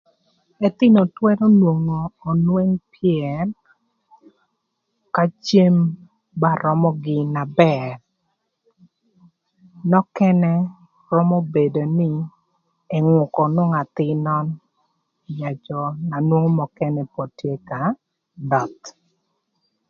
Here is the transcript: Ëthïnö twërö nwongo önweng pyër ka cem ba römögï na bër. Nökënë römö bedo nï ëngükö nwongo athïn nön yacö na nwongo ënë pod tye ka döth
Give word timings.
Ëthïnö 0.67 1.01
twërö 1.15 1.45
nwongo 1.59 1.99
önweng 2.31 2.75
pyër 2.93 3.45
ka 5.15 5.23
cem 5.47 5.75
ba 6.41 6.51
römögï 6.63 7.17
na 7.35 7.43
bër. 7.59 7.91
Nökënë 9.91 10.53
römö 11.13 11.37
bedo 11.53 11.83
nï 11.97 12.09
ëngükö 12.97 13.43
nwongo 13.55 13.77
athïn 13.81 14.17
nön 14.25 14.45
yacö 15.39 15.79
na 16.09 16.17
nwongo 16.27 16.65
ënë 16.85 17.03
pod 17.13 17.29
tye 17.39 17.53
ka 17.69 17.81
döth 18.49 18.85